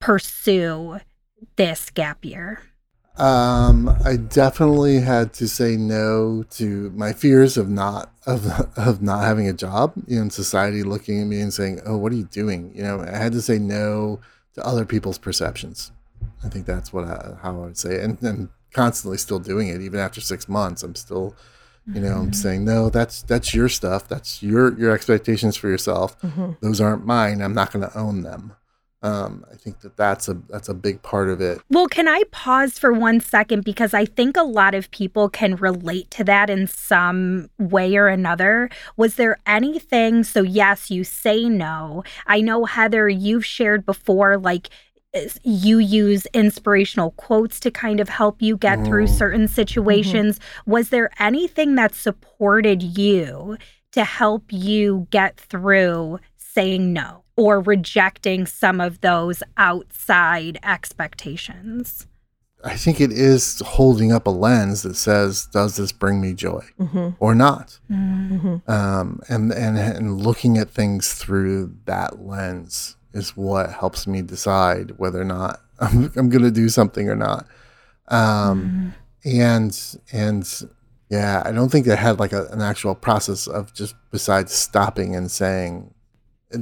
[0.00, 1.00] pursue
[1.56, 2.62] this gap year?
[3.16, 8.44] Um, I definitely had to say no to my fears of not of
[8.76, 9.92] of not having a job.
[10.08, 12.82] You know, in society looking at me and saying, "Oh, what are you doing?" You
[12.82, 14.18] know, I had to say no
[14.54, 15.92] to other people's perceptions.
[16.42, 19.80] I think that's what I, how I would say, and and constantly still doing it
[19.80, 20.82] even after six months.
[20.82, 21.36] I'm still
[21.86, 22.32] you know, I'm mm-hmm.
[22.32, 22.88] saying no.
[22.88, 24.08] That's that's your stuff.
[24.08, 26.18] That's your your expectations for yourself.
[26.22, 26.52] Mm-hmm.
[26.60, 27.42] Those aren't mine.
[27.42, 28.54] I'm not going to own them.
[29.02, 31.60] Um, I think that that's a that's a big part of it.
[31.68, 35.56] Well, can I pause for one second because I think a lot of people can
[35.56, 38.70] relate to that in some way or another.
[38.96, 40.24] Was there anything?
[40.24, 42.02] So yes, you say no.
[42.26, 44.70] I know Heather, you've shared before, like
[45.42, 48.86] you use inspirational quotes to kind of help you get mm.
[48.86, 50.38] through certain situations.
[50.38, 50.70] Mm-hmm.
[50.70, 53.56] Was there anything that supported you
[53.92, 62.06] to help you get through saying no or rejecting some of those outside expectations?
[62.64, 66.64] I think it is holding up a lens that says, "Does this bring me joy
[66.80, 67.10] mm-hmm.
[67.18, 68.70] or not?" Mm-hmm.
[68.70, 74.98] Um, and and and looking at things through that lens is what helps me decide
[74.98, 77.46] whether or not I'm, I'm going to do something or not.
[78.08, 79.38] Um, mm-hmm.
[79.38, 80.70] And and
[81.08, 85.16] yeah, I don't think I had like a, an actual process of just besides stopping
[85.16, 85.94] and saying,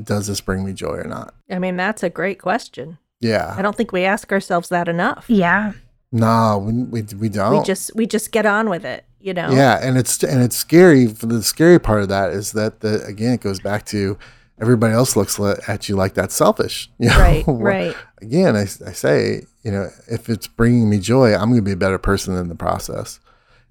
[0.04, 2.98] "Does this bring me joy or not?" I mean, that's a great question.
[3.20, 5.24] Yeah, I don't think we ask ourselves that enough.
[5.28, 5.72] Yeah.
[6.12, 7.58] No, we, we, we don't.
[7.58, 9.50] We just we just get on with it, you know.
[9.50, 11.06] Yeah, and it's and it's scary.
[11.06, 14.18] The scary part of that is that the again it goes back to
[14.62, 16.90] everybody else looks at you like that's selfish.
[16.98, 17.18] You know?
[17.18, 17.96] Right, right.
[18.22, 21.72] Again, I, I say, you know, if it's bringing me joy, I'm going to be
[21.72, 23.18] a better person in the process.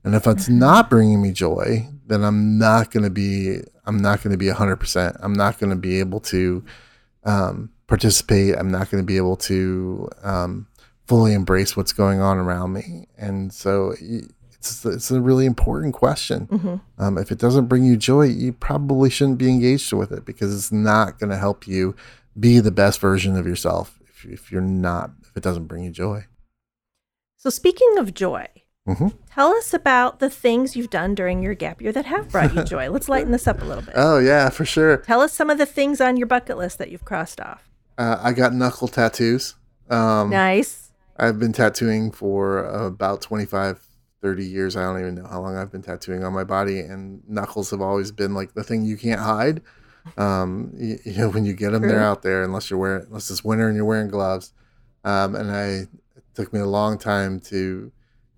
[0.03, 0.59] And if it's mm-hmm.
[0.59, 4.47] not bringing me joy, then I'm not going to be, I'm not going to be
[4.47, 5.17] 100%.
[5.21, 6.63] I'm not going to be able to
[7.23, 8.57] um, participate.
[8.57, 10.67] I'm not going to be able to um,
[11.07, 13.07] fully embrace what's going on around me.
[13.17, 13.95] And so
[14.61, 16.47] it's it's a really important question.
[16.47, 16.75] Mm-hmm.
[17.03, 20.55] Um, if it doesn't bring you joy, you probably shouldn't be engaged with it because
[20.55, 21.95] it's not going to help you
[22.39, 25.89] be the best version of yourself if, if you're not if it doesn't bring you
[25.89, 26.25] joy.
[27.37, 28.47] So speaking of joy,
[28.87, 29.09] Mm-hmm.
[29.29, 32.63] Tell us about the things you've done during your gap year that have brought you
[32.65, 32.89] joy.
[32.89, 33.93] Let's lighten this up a little bit.
[33.95, 34.97] Oh yeah, for sure.
[34.97, 37.69] Tell us some of the things on your bucket list that you've crossed off.
[37.97, 39.55] Uh, I got knuckle tattoos.
[39.89, 40.91] Um, nice.
[41.17, 43.85] I've been tattooing for about 25,
[44.21, 44.75] 30 years.
[44.75, 47.81] I don't even know how long I've been tattooing on my body, and knuckles have
[47.81, 49.61] always been like the thing you can't hide.
[50.17, 51.91] Um, you, you know, when you get them, True.
[51.91, 54.53] they're out there unless you're wearing, unless it's winter and you're wearing gloves.
[55.03, 55.89] Um, and I, it
[56.33, 57.91] took me a long time to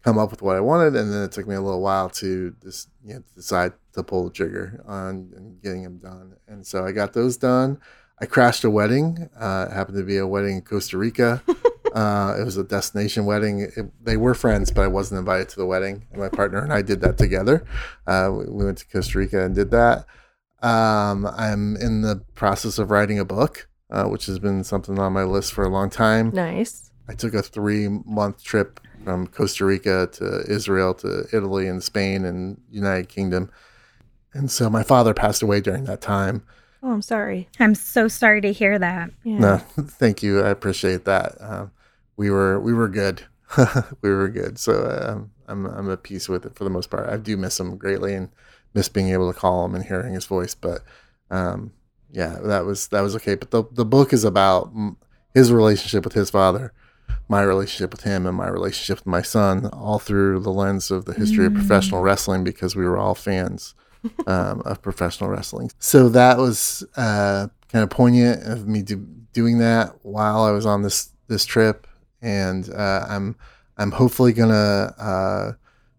[0.04, 2.56] come up with what I wanted, and then it took me a little while to
[2.62, 6.36] just you know, decide to pull the trigger on and getting them done.
[6.48, 7.80] And so I got those done.
[8.20, 9.30] I crashed a wedding.
[9.38, 11.42] Uh, it happened to be a wedding in Costa Rica.
[11.94, 13.62] uh, it was a destination wedding.
[13.62, 16.06] It, they were friends, but I wasn't invited to the wedding.
[16.12, 17.66] And my partner and I did that together.
[18.08, 20.06] Uh, we, we went to Costa Rica and did that.
[20.62, 25.14] Um, I'm in the process of writing a book, uh, which has been something on
[25.14, 26.32] my list for a long time.
[26.34, 26.92] Nice.
[27.08, 32.26] I took a three month trip from Costa Rica to Israel to Italy and Spain
[32.26, 33.52] and United Kingdom.
[34.34, 36.44] And so my father passed away during that time.
[36.82, 37.48] Oh, I'm sorry.
[37.60, 39.12] I'm so sorry to hear that.
[39.24, 39.38] Yeah.
[39.38, 40.42] No, thank you.
[40.42, 41.36] I appreciate that.
[41.40, 41.72] Um,
[42.18, 43.24] we were we were good.
[44.02, 44.58] we were good.
[44.58, 47.10] So um, I'm I'm at peace with it for the most part.
[47.10, 48.30] I do miss him greatly and
[48.74, 50.56] miss being able to call him and hearing his voice.
[50.56, 50.84] But
[51.30, 51.74] um,
[52.12, 53.36] yeah, that was that was okay.
[53.36, 54.96] But the the book is about mm,
[55.34, 56.74] his relationship with his father,
[57.28, 61.06] my relationship with him, and my relationship with my son, all through the lens of
[61.06, 63.76] the history of professional wrestling because we were all fans
[64.28, 65.72] um, of professional wrestling.
[65.80, 68.98] So that was uh, kind of poignant of me do,
[69.34, 71.88] doing that while I was on this this trip,
[72.24, 73.36] and uh, I'm
[73.78, 75.52] I'm hopefully gonna uh,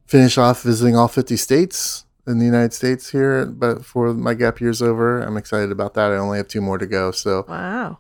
[0.07, 3.47] finish off visiting all 50 states in the United States here.
[3.47, 6.11] But before my gap year's over, I'm excited about that.
[6.11, 7.99] I only have two more to go, so Wow.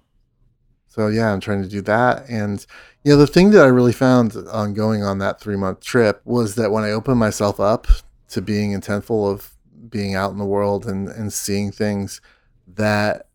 [0.89, 2.25] so yeah, I'm trying to do that.
[2.29, 2.65] And
[3.05, 6.23] you know, the thing that I really found on going on that three month trip
[6.25, 7.87] was that when I opened myself up
[8.31, 9.51] to being intentful of
[9.91, 12.21] being out in the world and, and seeing things
[12.67, 13.27] that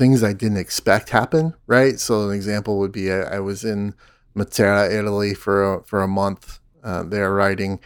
[0.00, 2.00] things I didn't expect happen, right?
[2.00, 3.94] So an example would be I, I was in
[4.34, 7.78] Matera, Italy for a, for a month uh, there writing,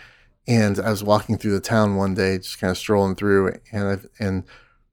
[0.46, 3.88] and I was walking through the town one day, just kind of strolling through, and
[3.88, 4.44] I, and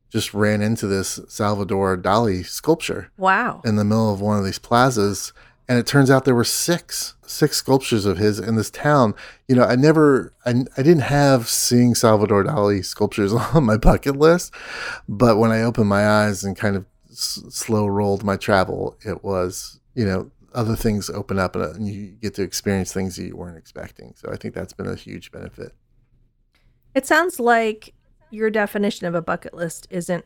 [0.09, 3.61] just ran into this Salvador Dali sculpture Wow.
[3.63, 5.31] in the middle of one of these plazas
[5.69, 9.13] and it turns out there were six six sculptures of his in this town
[9.47, 14.17] you know i never i, I didn't have seeing salvador dali sculptures on my bucket
[14.17, 14.53] list
[15.07, 19.79] but when i opened my eyes and kind of slow rolled my travel it was
[19.95, 23.25] you know other things open up and, uh, and you get to experience things that
[23.25, 25.73] you weren't expecting so i think that's been a huge benefit
[26.93, 27.93] It sounds like
[28.31, 30.25] your definition of a bucket list isn't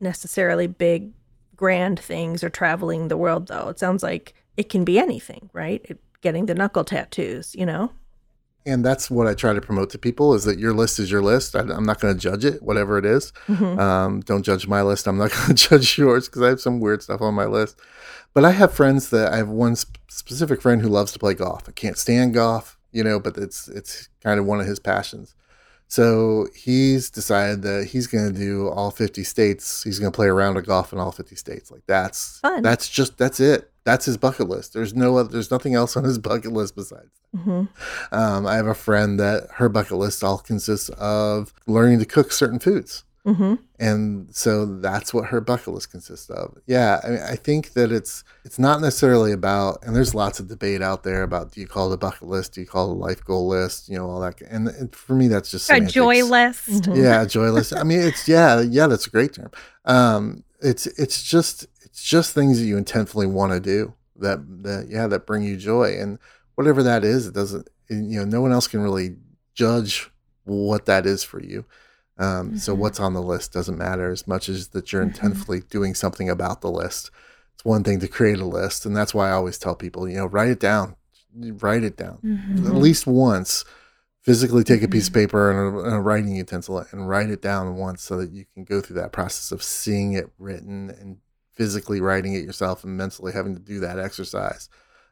[0.00, 1.12] necessarily big,
[1.56, 3.68] grand things or traveling the world, though.
[3.68, 5.80] It sounds like it can be anything, right?
[5.84, 7.92] It, getting the knuckle tattoos, you know?
[8.66, 11.22] And that's what I try to promote to people is that your list is your
[11.22, 11.56] list.
[11.56, 13.32] I, am not going to judge it, whatever it is.
[13.48, 13.78] Mhm.
[13.78, 15.06] Um, don't judge my list.
[15.06, 17.80] I'm not going to judge yours because I have some weird stuff on my list.
[18.34, 21.34] But I have friends that I have one sp- specific friend who loves to play
[21.34, 21.64] golf.
[21.68, 25.34] I can't stand golf, you know, but it's it's kind of one of his passions.
[25.88, 29.82] So he's decided that he's going to do all 50 states.
[29.82, 31.70] He's going to play a round of golf in all 50 states.
[31.70, 32.62] Like that's Fun.
[32.62, 33.70] that's just that's it.
[33.84, 34.72] That's his bucket list.
[34.74, 37.10] There's no other, there's nothing else on his bucket list besides.
[37.34, 37.64] hmm
[38.12, 42.30] Um, I have a friend that her bucket list all consists of learning to cook
[42.32, 43.04] certain foods.
[43.24, 46.58] hmm And so that's what her bucket list consists of.
[46.66, 50.48] Yeah, I, mean, I think that it's it's not necessarily about, and there's lots of
[50.48, 52.94] debate out there about do you call it a bucket list, do you call it
[52.94, 54.40] a life goal list, you know, all that.
[54.42, 56.68] And, and for me, that's just A joy semantics.
[56.68, 56.82] list.
[56.84, 56.96] Mhm.
[57.02, 57.74] Yeah, joy list.
[57.76, 59.50] I mean, it's yeah, yeah, that's a great term.
[59.84, 64.86] Um, it's it's just it's just things that you intentionally want to do that that
[64.88, 66.18] yeah that bring you joy, and
[66.54, 67.68] whatever that is, it doesn't.
[67.90, 69.16] You know, no one else can really
[69.54, 70.10] judge
[70.44, 71.66] what that is for you.
[72.18, 72.78] Um, So Mhm.
[72.78, 75.08] what's on the list doesn't matter as much as that you're Mhm.
[75.08, 77.10] intentionally doing something about the list.
[77.54, 80.16] It's one thing to create a list, and that's why I always tell people, you
[80.16, 80.96] know, write it down,
[81.60, 82.66] write it down Mhm.
[82.66, 83.64] at least once
[84.20, 87.42] physically take a piece of paper and a, and a writing utensil and write it
[87.42, 91.16] down once so that you can go through that process of seeing it written and
[91.52, 94.68] physically writing it yourself and mentally having to do that exercise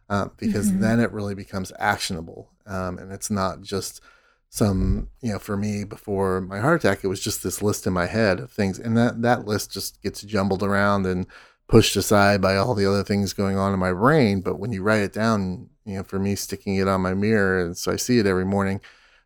[0.09, 0.81] um, because Mhm.
[0.81, 4.01] then it really becomes actionable um, and it's not just
[4.49, 7.93] some you know for me before my heart attack it was just this list in
[7.93, 11.27] my head of things and that that list just gets jumbled around and
[11.69, 14.83] pushed aside by all the other things going on in my brain but when you
[14.83, 17.97] write it down you know for me sticking it on my mirror and so i
[17.97, 18.81] see it every morning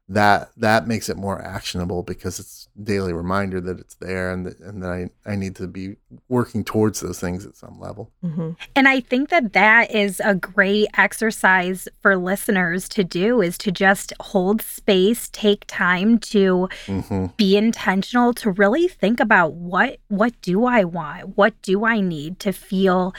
[0.08, 4.58] that that makes it more actionable because it's daily reminder that it's there and that,
[4.60, 5.96] and that I, I need to be
[6.28, 8.10] working towards those things at some level.
[8.22, 8.50] Mm-hmm.
[8.76, 13.72] And I think that that is a great exercise for listeners to do is to
[13.72, 17.26] just hold space, take time to mm-hmm.
[17.36, 21.36] be intentional to really think about what what do I want?
[21.36, 23.14] What do I need to feel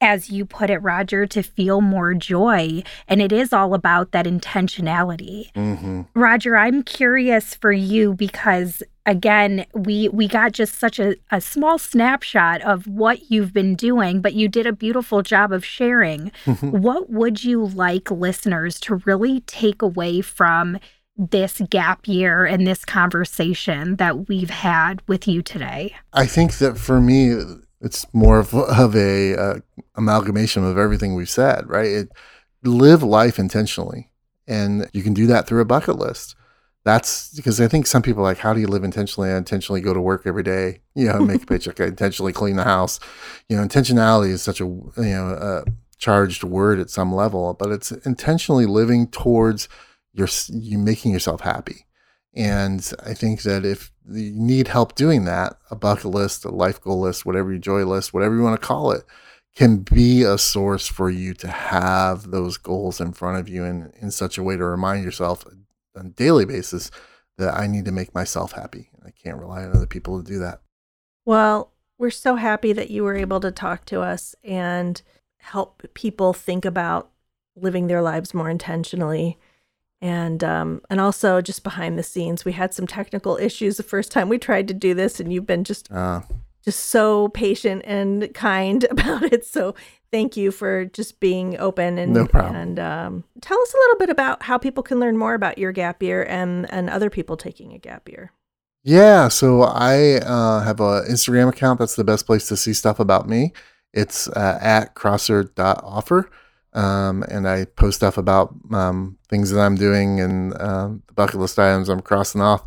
[0.00, 2.82] as you put it, Roger, to feel more joy.
[3.08, 5.52] And it is all about that intentionality.
[5.52, 6.02] Mm-hmm.
[6.14, 11.78] Roger, I'm curious for you because again, we we got just such a, a small
[11.78, 16.30] snapshot of what you've been doing, but you did a beautiful job of sharing.
[16.44, 16.70] Mm-hmm.
[16.80, 20.78] what would you like listeners to really take away from
[21.16, 25.94] this gap year and this conversation that we've had with you today?
[26.12, 27.36] I think that for me,
[27.80, 29.60] it's more of, of a uh,
[29.96, 31.86] amalgamation of everything we've said, right?
[31.86, 32.12] It,
[32.62, 34.10] live life intentionally,
[34.46, 36.36] and you can do that through a bucket list.
[36.84, 39.30] That's because I think some people are like, how do you live intentionally?
[39.30, 41.80] I intentionally go to work every day, you know, make a paycheck.
[41.80, 43.00] I intentionally clean the house.
[43.48, 45.64] You know, intentionality is such a you know a
[45.98, 49.68] charged word at some level, but it's intentionally living towards
[50.12, 51.86] your you making yourself happy.
[52.34, 56.80] And I think that if you need help doing that, a bucket list, a life
[56.80, 59.02] goal list, whatever your joy list, whatever you want to call it,
[59.56, 63.92] can be a source for you to have those goals in front of you in,
[64.00, 65.44] in such a way to remind yourself
[65.96, 66.90] on a daily basis
[67.36, 68.90] that I need to make myself happy.
[69.04, 70.60] I can't rely on other people to do that.
[71.24, 75.02] Well, we're so happy that you were able to talk to us and
[75.38, 77.10] help people think about
[77.56, 79.38] living their lives more intentionally
[80.00, 84.10] and um, and also just behind the scenes, we had some technical issues the first
[84.10, 86.22] time we tried to do this, and you've been just uh.
[86.64, 89.44] just so patient and kind about it.
[89.44, 89.74] So
[90.10, 92.56] thank you for just being open and no problem.
[92.56, 95.72] and um, tell us a little bit about how people can learn more about your
[95.72, 98.32] gap year and and other people taking a gap year.
[98.82, 101.78] Yeah, so I uh, have an Instagram account.
[101.78, 103.52] That's the best place to see stuff about me.
[103.92, 106.30] It's uh, at crosser.offer.
[106.72, 111.40] Um, and I post stuff about um, things that I'm doing and uh, the bucket
[111.40, 112.64] list items I'm crossing off.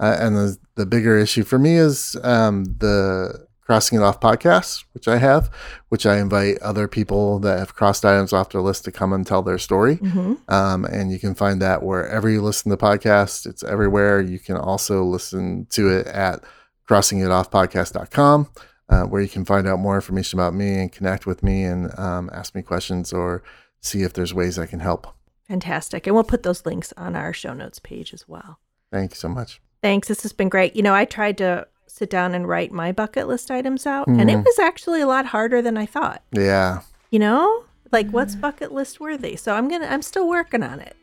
[0.00, 4.84] Uh, and the, the bigger issue for me is um, the Crossing It Off podcast,
[4.92, 5.48] which I have,
[5.88, 9.26] which I invite other people that have crossed items off their list to come and
[9.26, 9.96] tell their story.
[9.96, 10.34] Mm-hmm.
[10.52, 14.20] Um, and you can find that wherever you listen to podcasts, it's everywhere.
[14.20, 16.42] You can also listen to it at
[16.88, 18.48] crossingitoffpodcast.com
[18.88, 21.96] uh, where you can find out more information about me and connect with me and
[21.98, 23.42] um, ask me questions or
[23.80, 25.06] see if there's ways I can help.
[25.48, 26.06] Fantastic.
[26.06, 28.58] And we'll put those links on our show notes page as well.
[28.90, 29.60] Thank you so much.
[29.82, 30.08] Thanks.
[30.08, 30.76] This has been great.
[30.76, 34.18] You know, I tried to sit down and write my bucket list items out, mm.
[34.20, 34.44] and it mm-hmm.
[34.44, 36.22] was actually a lot harder than I thought.
[36.32, 36.80] Yeah.
[37.10, 39.36] You know, like what's bucket list worthy?
[39.36, 40.96] So I'm going to, I'm still working on it,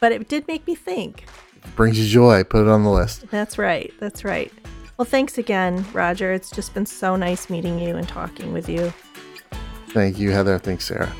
[0.00, 1.24] but it did make me think.
[1.76, 2.42] brings you joy.
[2.42, 3.28] Put it on the list.
[3.30, 3.92] That's right.
[4.00, 4.52] That's right.
[4.96, 6.32] Well, thanks again, Roger.
[6.32, 8.92] It's just been so nice meeting you and talking with you.
[9.88, 10.58] Thank you, Heather.
[10.58, 11.12] Thanks, Sarah.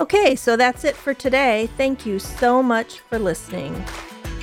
[0.00, 1.68] Okay, so that's it for today.
[1.76, 3.74] Thank you so much for listening.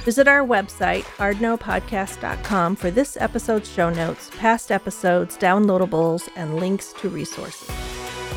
[0.04, 7.10] Visit our website, hardnopodcast.com, for this episode's show notes, past episodes, downloadables, and links to
[7.10, 7.72] resources.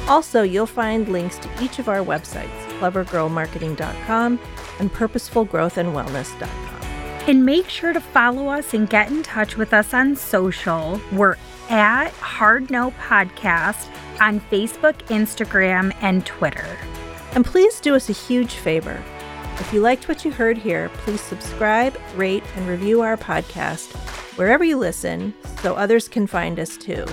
[0.09, 4.39] Also, you'll find links to each of our websites clevergirlmarketing.com
[4.79, 6.83] and purposefulgrowthandwellness.com.
[7.29, 11.01] And make sure to follow us and get in touch with us on social.
[11.13, 11.37] We're
[11.69, 13.89] at Hard No Podcast
[14.21, 16.79] on Facebook, Instagram, and Twitter.
[17.35, 19.03] And please do us a huge favor.
[19.59, 23.95] If you liked what you heard here, please subscribe, rate, and review our podcast
[24.37, 27.07] wherever you listen so others can find us too.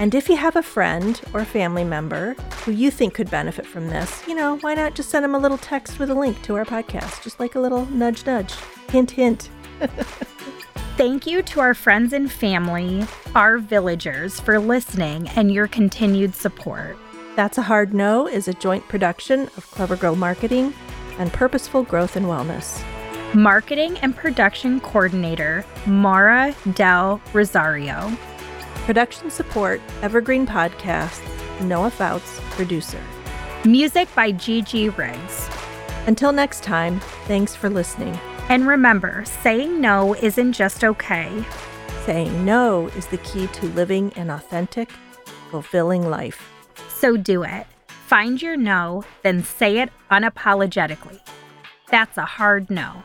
[0.00, 2.32] And if you have a friend or family member
[2.64, 5.38] who you think could benefit from this, you know, why not just send them a
[5.38, 7.22] little text with a link to our podcast?
[7.22, 8.54] Just like a little nudge, nudge.
[8.88, 9.50] Hint, hint.
[10.96, 16.96] Thank you to our friends and family, our villagers, for listening and your continued support.
[17.36, 20.72] That's a Hard No is a joint production of Clever Girl Marketing
[21.18, 22.82] and Purposeful Growth and Wellness.
[23.34, 28.16] Marketing and Production Coordinator, Mara Del Rosario.
[28.86, 31.22] Production support, Evergreen Podcasts,
[31.60, 33.00] Noah Fouts, producer.
[33.64, 35.48] Music by Gigi Riggs.
[36.06, 38.18] Until next time, thanks for listening.
[38.48, 41.44] And remember, saying no isn't just okay.
[42.04, 44.90] Saying no is the key to living an authentic,
[45.50, 46.50] fulfilling life.
[46.88, 47.66] So do it.
[47.86, 51.20] Find your no, then say it unapologetically.
[51.90, 53.04] That's a hard no.